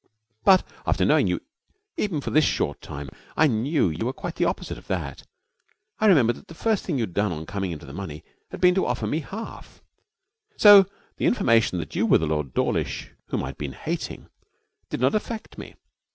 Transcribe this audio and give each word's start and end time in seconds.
But 0.43 0.67
after 0.87 1.05
knowing 1.05 1.27
you 1.27 1.41
even 1.95 2.21
for 2.21 2.31
this 2.31 2.43
short 2.43 2.81
time, 2.81 3.07
I 3.37 3.45
knew 3.45 3.89
you 3.91 4.07
were 4.07 4.13
quite 4.13 4.33
the 4.33 4.45
opposite 4.45 4.79
of 4.79 4.87
that, 4.87 5.19
and 5.19 5.27
I 5.99 6.07
remembered 6.07 6.37
that 6.37 6.47
the 6.47 6.55
first 6.55 6.83
thing 6.83 6.97
you 6.97 7.03
had 7.03 7.13
done 7.13 7.31
on 7.31 7.45
coming 7.45 7.69
into 7.69 7.85
the 7.85 7.93
money 7.93 8.23
had 8.49 8.59
been 8.59 8.73
to 8.73 8.87
offer 8.87 9.05
me 9.05 9.19
half, 9.19 9.83
so 10.57 10.87
the 11.17 11.27
information 11.27 11.77
that 11.77 11.93
you 11.93 12.07
were 12.07 12.17
the 12.17 12.25
Lord 12.25 12.55
Dawlish 12.55 13.11
whom 13.27 13.43
I 13.43 13.49
had 13.49 13.59
been 13.59 13.73
hating 13.73 14.27
did 14.89 15.01
not 15.01 15.13
affect 15.13 15.59
me. 15.59 15.75